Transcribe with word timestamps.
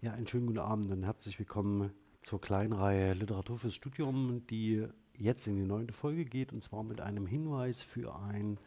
Ja, 0.00 0.12
einen 0.12 0.28
schönen 0.28 0.46
guten 0.46 0.60
Abend 0.60 0.92
und 0.92 1.02
herzlich 1.02 1.40
willkommen 1.40 1.90
zur 2.22 2.40
Kleinreihe 2.40 3.14
Literatur 3.14 3.58
fürs 3.58 3.74
Studium, 3.74 4.46
die 4.46 4.86
jetzt 5.14 5.48
in 5.48 5.56
die 5.56 5.66
neunte 5.66 5.92
Folge 5.92 6.24
geht 6.24 6.52
und 6.52 6.62
zwar 6.62 6.84
mit 6.84 7.00
einem 7.00 7.26
Hinweis 7.26 7.82
für 7.82 8.14
ein 8.14 8.60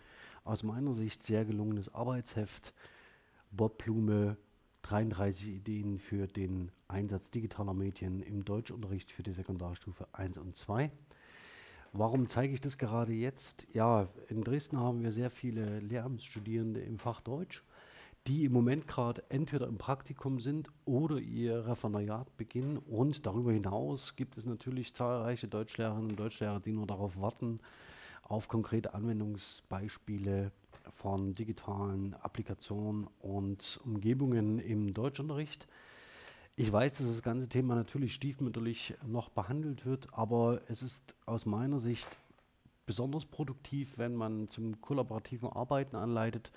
aus 0.44 0.64
meiner 0.64 0.94
Sicht 0.94 1.24
sehr 1.24 1.46
gelungenes 1.46 1.96
Arbeitsheft 1.96 2.74
Bob 3.50 3.78
Blume 3.78 4.36
33 4.82 5.48
Ideen 5.48 6.00
für 6.00 6.28
den 6.28 6.70
Einsatz 6.90 7.32
digitaler 7.32 7.74
Medien 7.74 8.22
im 8.22 8.44
Deutschunterricht 8.44 9.10
für 9.10 9.24
die 9.24 9.32
Sekundarstufe 9.32 10.10
1 10.12 10.38
und 10.38 10.58
2. 10.58 10.92
Warum 11.94 12.28
zeige 12.28 12.54
ich 12.54 12.60
das 12.60 12.78
gerade 12.78 13.14
jetzt? 13.14 13.68
Ja, 13.72 14.10
in 14.28 14.44
Dresden 14.44 14.78
haben 14.78 15.02
wir 15.02 15.14
sehr 15.14 15.32
viele 15.32 15.80
Lehramtsstudierende 15.80 16.82
im 16.82 17.00
Fach 17.00 17.22
Deutsch 17.22 17.64
die 18.28 18.46
im 18.46 18.54
Moment 18.54 18.88
gerade 18.88 19.24
entweder 19.30 19.68
im 19.68 19.78
Praktikum 19.78 20.40
sind 20.40 20.70
oder 20.86 21.18
ihr 21.18 21.66
Referendariat 21.66 22.38
beginnen. 22.38 22.78
Und 22.78 23.26
darüber 23.26 23.52
hinaus 23.52 24.16
gibt 24.16 24.38
es 24.38 24.46
natürlich 24.46 24.94
zahlreiche 24.94 25.48
Deutschlehrerinnen 25.48 26.12
und 26.12 26.20
Deutschlehrer, 26.20 26.60
die 26.60 26.74
nur 26.74 26.86
darauf 26.86 27.20
warten, 27.20 27.60
auf 28.24 28.48
konkrete 28.48 28.94
Anwendungsbeispiele 28.94 30.52
von 30.94 31.34
digitalen 31.36 32.14
Applikationen 32.16 33.08
und 33.20 33.80
Umgebungen 33.84 34.60
im 34.60 34.94
Deutschunterricht. 34.94 35.68
Ich 36.56 36.72
weiß, 36.72 36.94
dass 36.94 37.08
das 37.08 37.24
ganze 37.24 37.50
Thema 37.50 37.76
natürlich 37.76 38.14
stiefmütterlich 38.14 38.94
noch 39.06 39.30
behandelt 39.30 39.86
wird, 39.86 40.14
aber 40.14 40.62
es 40.68 40.84
ist 40.84 41.16
aus 41.26 41.46
meiner 41.46 41.80
Sicht 41.80 42.20
besonders 42.92 43.26
produktiv, 43.26 43.98
wenn 43.98 44.16
man 44.16 44.50
zum 44.50 44.82
kollaborativen 44.82 45.48
Arbeiten 45.48 45.96
anleitet 45.96 46.52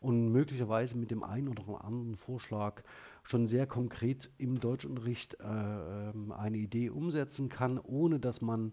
und 0.00 0.32
möglicherweise 0.32 0.96
mit 0.96 1.12
dem 1.12 1.22
einen 1.22 1.46
oder 1.46 1.84
anderen 1.84 2.16
Vorschlag 2.16 2.82
schon 3.22 3.46
sehr 3.46 3.68
konkret 3.68 4.28
im 4.36 4.58
Deutschunterricht 4.58 5.34
äh, 5.38 5.44
ähm, 5.44 6.32
eine 6.32 6.56
Idee 6.56 6.90
umsetzen 6.90 7.48
kann, 7.50 7.78
ohne 7.78 8.18
dass 8.18 8.40
man 8.40 8.72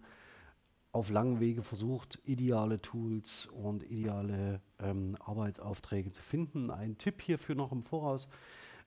auf 0.91 1.11
langen 1.11 1.39
Wege 1.39 1.61
versucht, 1.61 2.19
ideale 2.25 2.81
Tools 2.81 3.45
und 3.45 3.83
ideale 3.83 4.59
ähm, 4.79 5.15
Arbeitsaufträge 5.19 6.11
zu 6.13 6.21
finden. 6.23 6.71
Ein 6.71 6.97
Tipp 6.97 7.21
hierfür 7.21 7.53
noch 7.53 7.71
im 7.71 7.83
Voraus. 7.83 8.27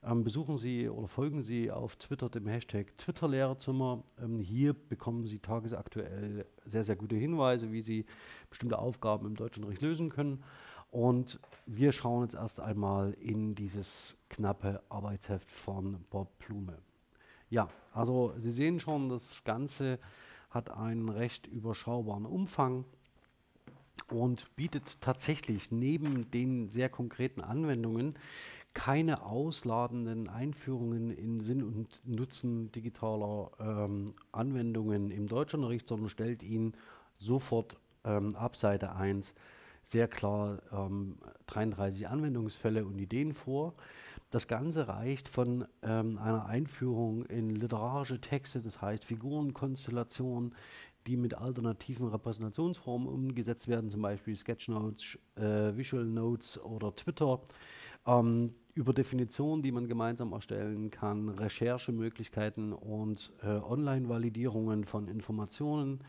Ähm, 0.07 0.23
besuchen 0.23 0.57
Sie 0.57 0.87
oder 0.87 1.07
folgen 1.07 1.41
Sie 1.41 1.69
auf 1.69 1.97
Twitter 1.97 2.29
dem 2.29 2.47
Hashtag 2.47 2.97
Twitter-Lehrerzimmer. 2.97 4.03
Ähm, 4.23 4.39
hier 4.39 4.73
bekommen 4.73 5.25
Sie 5.25 5.39
tagesaktuell 5.39 6.45
sehr, 6.65 6.85
sehr 6.85 6.95
gute 6.95 7.15
Hinweise, 7.15 7.73
wie 7.73 7.81
Sie 7.81 8.05
bestimmte 8.49 8.79
Aufgaben 8.79 9.25
im 9.25 9.35
Deutschunterricht 9.35 9.81
lösen 9.81 10.09
können. 10.09 10.43
Und 10.91 11.39
wir 11.65 11.91
schauen 11.91 12.23
jetzt 12.23 12.35
erst 12.35 12.61
einmal 12.61 13.13
in 13.19 13.53
dieses 13.53 14.17
knappe 14.29 14.81
Arbeitsheft 14.87 15.51
von 15.51 15.97
Bob 16.09 16.29
Blume. 16.39 16.77
Ja, 17.49 17.67
also 17.93 18.33
Sie 18.37 18.51
sehen 18.51 18.79
schon, 18.79 19.09
das 19.09 19.43
Ganze 19.43 19.99
hat 20.49 20.71
einen 20.71 21.09
recht 21.09 21.47
überschaubaren 21.47 22.25
Umfang 22.25 22.85
und 24.09 24.55
bietet 24.55 25.01
tatsächlich 25.01 25.69
neben 25.71 26.31
den 26.31 26.69
sehr 26.69 26.87
konkreten 26.87 27.41
Anwendungen 27.41 28.15
keine 28.77 29.25
ausladenden 29.25 30.29
Einführungen 30.29 31.09
in 31.09 31.39
Sinn 31.39 31.63
und 31.63 31.99
Nutzen 32.05 32.71
digitaler 32.71 33.49
ähm, 33.59 34.13
Anwendungen 34.31 35.09
im 35.09 35.27
Deutschunterricht, 35.27 35.87
sondern 35.87 36.09
stellt 36.09 36.43
ihn 36.43 36.75
sofort 37.17 37.79
ähm, 38.05 38.35
ab 38.35 38.55
Seite 38.55 38.93
1 38.95 39.33
sehr 39.81 40.07
klar 40.07 40.59
ähm, 40.71 41.17
33 41.47 42.07
Anwendungsfälle 42.07 42.85
und 42.85 42.99
Ideen 42.99 43.33
vor. 43.33 43.73
Das 44.29 44.47
Ganze 44.47 44.87
reicht 44.87 45.27
von 45.27 45.65
ähm, 45.81 46.19
einer 46.19 46.45
Einführung 46.45 47.25
in 47.25 47.49
literarische 47.49 48.21
Texte, 48.21 48.61
das 48.61 48.79
heißt 48.79 49.03
Figurenkonstellationen, 49.05 50.53
die 51.07 51.17
mit 51.17 51.33
alternativen 51.33 52.09
Repräsentationsformen 52.09 53.07
umgesetzt 53.07 53.67
werden, 53.67 53.89
zum 53.89 54.03
Beispiel 54.03 54.35
Sketchnotes, 54.35 55.17
äh, 55.35 55.75
Visual 55.75 56.05
Notes 56.05 56.63
oder 56.63 56.95
Twitter, 56.95 57.41
ähm, 58.05 58.53
über 58.77 58.93
Definitionen, 58.93 59.63
die 59.63 59.71
man 59.71 59.87
gemeinsam 59.87 60.33
erstellen 60.33 60.91
kann, 60.91 61.29
Recherchemöglichkeiten 61.29 62.73
und 62.73 63.33
äh, 63.41 63.47
Online-Validierungen 63.47 64.85
von 64.85 65.07
Informationen, 65.07 66.01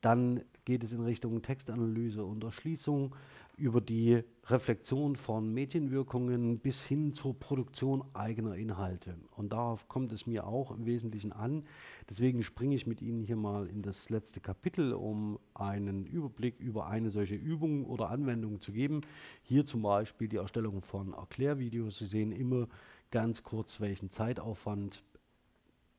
dann 0.00 0.42
geht 0.64 0.84
es 0.84 0.92
in 0.92 1.00
Richtung 1.00 1.42
Textanalyse 1.42 2.24
und 2.24 2.44
Erschließung 2.44 3.14
über 3.58 3.80
die 3.80 4.22
Reflexion 4.44 5.16
von 5.16 5.52
Medienwirkungen 5.52 6.60
bis 6.60 6.82
hin 6.82 7.12
zur 7.12 7.38
Produktion 7.38 8.04
eigener 8.14 8.54
Inhalte. 8.54 9.16
Und 9.34 9.52
darauf 9.52 9.88
kommt 9.88 10.12
es 10.12 10.26
mir 10.26 10.46
auch 10.46 10.70
im 10.70 10.86
Wesentlichen 10.86 11.32
an. 11.32 11.64
Deswegen 12.08 12.42
springe 12.42 12.76
ich 12.76 12.86
mit 12.86 13.02
Ihnen 13.02 13.24
hier 13.24 13.36
mal 13.36 13.66
in 13.66 13.82
das 13.82 14.10
letzte 14.10 14.40
Kapitel, 14.40 14.92
um 14.92 15.38
einen 15.54 16.06
Überblick 16.06 16.60
über 16.60 16.86
eine 16.86 17.10
solche 17.10 17.34
Übung 17.34 17.84
oder 17.84 18.10
Anwendung 18.10 18.60
zu 18.60 18.72
geben. 18.72 19.00
Hier 19.42 19.66
zum 19.66 19.82
Beispiel 19.82 20.28
die 20.28 20.36
Erstellung 20.36 20.80
von 20.82 21.12
Erklärvideos. 21.12 21.98
Sie 21.98 22.06
sehen 22.06 22.30
immer 22.30 22.68
ganz 23.10 23.42
kurz, 23.42 23.80
welchen 23.80 24.10
Zeitaufwand 24.10 25.02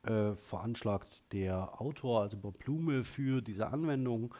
äh, 0.03 0.33
veranschlagt 0.35 1.23
der 1.33 1.81
Autor, 1.81 2.21
also 2.21 2.37
Bob 2.37 2.59
Blume, 2.59 3.03
für 3.03 3.41
diese 3.41 3.67
Anwendung. 3.67 4.33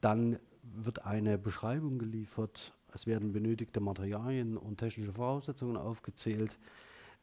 Dann 0.00 0.38
wird 0.62 1.04
eine 1.04 1.38
Beschreibung 1.38 1.98
geliefert, 1.98 2.72
es 2.92 3.06
werden 3.06 3.32
benötigte 3.32 3.80
Materialien 3.80 4.56
und 4.56 4.78
technische 4.78 5.12
Voraussetzungen 5.12 5.76
aufgezählt. 5.76 6.58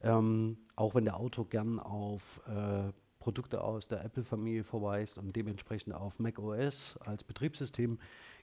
Ähm, 0.02 0.58
auch 0.76 0.96
wenn 0.96 1.06
der 1.06 1.18
Autor 1.18 1.48
gern 1.48 1.80
auf 1.80 2.42
äh, 2.48 2.92
Produkte 3.20 3.64
aus 3.64 3.88
der 3.88 4.04
Apple-Familie 4.04 4.64
verweist 4.64 5.18
und 5.18 5.36
dementsprechend 5.36 5.94
auf 5.94 6.20
macOS 6.20 6.98
als 6.98 7.24
Betriebssystem, 7.24 8.00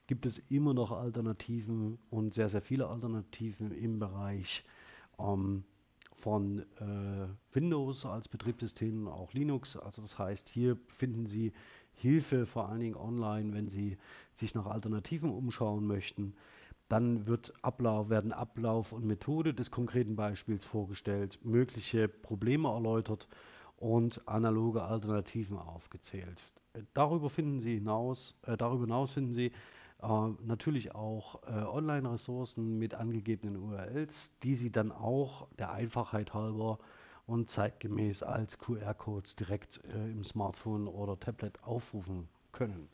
gibt 0.07 0.25
es 0.25 0.39
immer 0.49 0.73
noch 0.73 0.91
Alternativen 0.91 1.99
und 2.09 2.33
sehr, 2.33 2.49
sehr 2.49 2.61
viele 2.61 2.87
Alternativen 2.87 3.71
im 3.71 3.99
Bereich 3.99 4.63
ähm, 5.19 5.65
von 6.19 6.59
äh, 6.59 7.27
Windows 7.53 8.05
als 8.05 8.27
Betriebssystem, 8.27 9.07
auch 9.07 9.33
Linux. 9.33 9.77
Also 9.77 10.01
das 10.01 10.19
heißt, 10.19 10.49
hier 10.49 10.77
finden 10.87 11.25
Sie 11.25 11.53
Hilfe 11.93 12.45
vor 12.45 12.69
allen 12.69 12.79
Dingen 12.79 12.95
online, 12.95 13.53
wenn 13.53 13.67
Sie 13.67 13.97
sich 14.33 14.53
nach 14.55 14.65
Alternativen 14.65 15.29
umschauen 15.31 15.85
möchten. 15.87 16.33
Dann 16.87 17.27
wird 17.27 17.53
Ablauf, 17.61 18.09
werden 18.09 18.31
Ablauf 18.31 18.91
und 18.91 19.05
Methode 19.05 19.53
des 19.53 19.69
konkreten 19.71 20.15
Beispiels 20.15 20.65
vorgestellt, 20.65 21.39
mögliche 21.43 22.07
Probleme 22.07 22.69
erläutert 22.69 23.27
und 23.77 24.27
analoge 24.27 24.83
Alternativen 24.83 25.57
aufgezählt. 25.57 26.43
Darüber 26.93 27.29
finden 27.29 27.59
Sie 27.59 27.75
hinaus, 27.75 28.35
äh, 28.45 28.57
darüber 28.57 28.83
hinaus 28.83 29.11
finden 29.11 29.33
Sie 29.33 29.47
äh, 29.47 29.51
natürlich 30.01 30.95
auch 30.95 31.43
äh, 31.43 31.51
Online-Ressourcen 31.51 32.77
mit 32.77 32.93
angegebenen 32.93 33.57
URLs, 33.57 34.31
die 34.43 34.55
Sie 34.55 34.71
dann 34.71 34.91
auch 34.91 35.47
der 35.57 35.71
Einfachheit 35.71 36.33
halber 36.33 36.79
und 37.25 37.49
zeitgemäß 37.49 38.23
als 38.23 38.57
QR-Codes 38.57 39.35
direkt 39.35 39.81
äh, 39.93 40.11
im 40.11 40.23
Smartphone 40.23 40.87
oder 40.87 41.19
Tablet 41.19 41.63
aufrufen 41.63 42.29
können. 42.51 42.87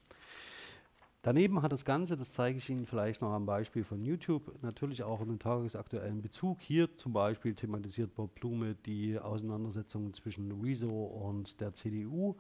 Daneben 1.22 1.64
hat 1.64 1.72
das 1.72 1.86
Ganze, 1.86 2.18
das 2.18 2.34
zeige 2.34 2.60
ich 2.60 2.70
Ihnen 2.70 2.86
vielleicht 2.86 3.22
noch 3.22 3.32
am 3.32 3.48
Beispiel 3.48 3.84
von 3.84 4.04
YouTube, 4.04 4.62
natürlich 4.62 5.02
auch 5.02 5.22
einen 5.22 5.40
tagesaktuellen 5.40 6.22
Bezug. 6.22 6.62
Hier 6.62 6.98
zum 6.98 7.14
Beispiel 7.14 7.56
thematisiert 7.56 8.14
Bob 8.14 8.36
Blume 8.36 8.76
die 8.86 9.18
Auseinandersetzungen 9.18 10.14
zwischen 10.14 10.52
Rezo 10.62 10.88
und 10.88 11.60
der 11.62 11.74
CDU. 11.74 12.36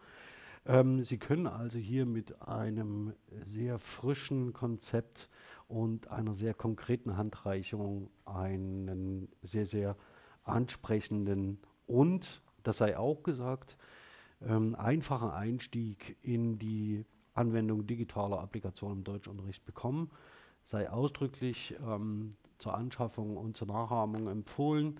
Ähm, 0.65 1.03
Sie 1.03 1.17
können 1.17 1.47
also 1.47 1.77
hier 1.77 2.05
mit 2.05 2.41
einem 2.41 3.13
sehr 3.43 3.79
frischen 3.79 4.53
Konzept 4.53 5.29
und 5.67 6.09
einer 6.09 6.33
sehr 6.33 6.53
konkreten 6.53 7.17
Handreichung 7.17 8.09
einen 8.25 9.29
sehr, 9.41 9.65
sehr 9.65 9.95
ansprechenden 10.43 11.59
und, 11.87 12.41
das 12.63 12.77
sei 12.77 12.97
auch 12.97 13.23
gesagt, 13.23 13.77
ähm, 14.41 14.75
einfachen 14.75 15.29
Einstieg 15.29 16.17
in 16.21 16.57
die 16.57 17.05
Anwendung 17.33 17.85
digitaler 17.85 18.39
Applikationen 18.39 18.99
im 18.99 19.03
Deutschunterricht 19.03 19.65
bekommen. 19.65 20.09
Sei 20.63 20.89
ausdrücklich 20.89 21.75
ähm, 21.85 22.35
zur 22.57 22.75
Anschaffung 22.75 23.37
und 23.37 23.55
zur 23.55 23.67
Nachahmung 23.67 24.27
empfohlen. 24.27 24.99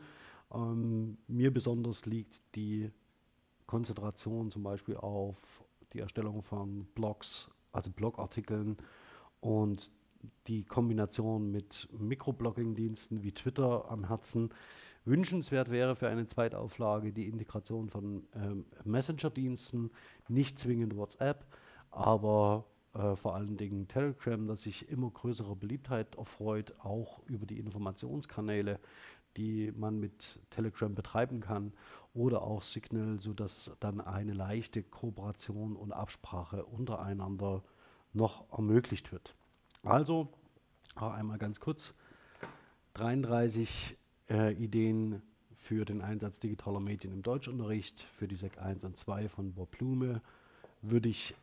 Ähm, 0.54 1.18
mir 1.28 1.52
besonders 1.52 2.06
liegt 2.06 2.42
die 2.56 2.92
Konzentration 3.68 4.52
zum 4.52 4.64
Beispiel 4.64 4.98
auf 4.98 5.38
die 5.94 6.00
Erstellung 6.00 6.44
von 6.44 6.86
Blogs, 6.96 7.50
also 7.72 7.92
Blogartikeln 7.92 8.78
und 9.40 9.92
die 10.48 10.64
Kombination 10.64 11.52
mit 11.52 11.88
Mikroblogging-Diensten 11.98 13.24
wie 13.24 13.32
Twitter 13.32 13.90
am 13.90 14.08
Herzen. 14.08 14.50
Wünschenswert 15.06 15.70
wäre 15.70 15.96
für 15.96 16.10
eine 16.10 16.26
Zweitauflage 16.26 17.14
die 17.14 17.28
Integration 17.28 17.90
von 17.90 18.28
ähm, 18.36 18.66
Messenger-Diensten, 18.84 19.92
nicht 20.28 20.58
zwingend 20.58 20.96
WhatsApp, 20.96 21.46
aber 21.92 22.66
äh, 22.96 23.16
vor 23.16 23.36
allen 23.36 23.58
Dingen 23.58 23.88
Telegram, 23.88 24.48
das 24.48 24.64
sich 24.64 24.90
immer 24.90 25.12
größerer 25.12 25.56
Beliebtheit 25.56 26.16
erfreut, 26.16 26.74
auch 26.80 27.20
über 27.28 27.46
die 27.46 27.60
Informationskanäle 27.60 28.80
die 29.38 29.72
man 29.76 30.00
mit 30.00 30.40
Telegram 30.50 30.94
betreiben 30.94 31.40
kann 31.40 31.74
oder 32.14 32.42
auch 32.42 32.64
Signal, 32.64 33.20
sodass 33.20 33.72
dann 33.80 34.02
eine 34.02 34.34
leichte 34.34 34.84
Kooperation 34.84 35.76
und 35.76 35.92
Absprache 35.92 36.66
untereinander 36.66 37.64
noch 38.14 38.52
ermöglicht 38.52 39.12
wird. 39.12 39.36
Also, 39.84 40.30
auch 40.96 41.12
einmal 41.12 41.38
ganz 41.38 41.60
kurz, 41.60 41.94
33 42.94 43.98
äh, 44.30 44.54
Ideen 44.54 45.22
für 45.58 45.84
den 45.84 46.02
Einsatz 46.02 46.40
digitaler 46.40 46.80
Medien 46.80 47.14
im 47.14 47.24
Deutschunterricht, 47.24 48.02
für 48.18 48.28
die 48.28 48.36
SEC 48.36 48.58
1 48.60 48.86
und 48.86 48.98
2 48.98 49.30
von 49.30 49.54
Bob 49.54 49.72
Blume, 49.72 50.22
würde 50.82 51.10
ich 51.10 51.36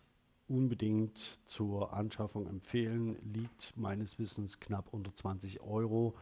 unbedingt 0.49 1.41
zur 1.45 1.93
Anschaffung 1.93 2.47
empfehlen. 2.47 3.17
Liegt 3.35 3.77
meines 3.77 4.19
Wissens 4.19 4.61
knapp 4.61 4.93
unter 4.93 5.15
20 5.15 5.61
Euro. 5.61 6.15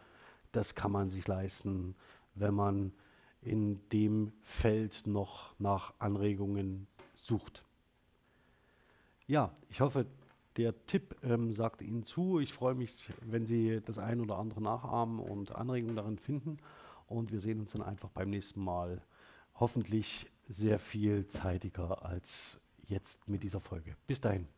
Das 0.53 0.75
kann 0.75 0.93
man 0.93 1.11
sich 1.11 1.27
leisten, 1.27 1.95
wenn 2.35 2.55
man 2.55 2.93
in 3.43 3.81
dem 3.91 4.33
Feld 4.43 5.07
noch 5.07 5.55
nach 5.59 5.95
Anregungen 5.99 6.87
sucht. 7.15 7.65
Ja, 9.27 9.55
ich 9.69 9.81
hoffe, 9.81 10.07
der 10.57 10.75
Tipp 10.87 11.17
ähm, 11.23 11.53
sagt 11.53 11.83
Ihnen 11.83 12.03
zu. 12.03 12.41
Ich 12.41 12.53
freue 12.53 12.75
mich, 12.75 13.09
wenn 13.23 13.47
Sie 13.47 13.81
das 13.85 13.99
ein 13.99 14.21
oder 14.21 14.39
andere 14.39 14.61
nachahmen 14.61 15.21
und 15.21 15.55
Anregungen 15.55 15.97
darin 15.97 16.19
finden. 16.19 16.59
Und 17.07 17.33
wir 17.33 17.41
sehen 17.41 17.61
uns 17.61 17.73
dann 17.73 17.83
einfach 17.83 18.11
beim 18.11 18.31
nächsten 18.31 18.63
Mal 18.63 19.01
hoffentlich 19.55 20.27
sehr 20.49 20.79
viel 20.79 21.29
zeitiger 21.29 22.05
als 22.05 22.61
jetzt 22.87 23.29
mit 23.29 23.43
dieser 23.43 23.61
Folge. 23.61 23.97
Bis 24.07 24.21
dahin. 24.21 24.49